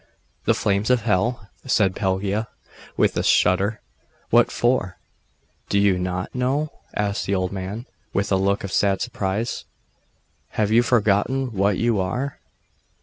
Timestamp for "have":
10.53-10.71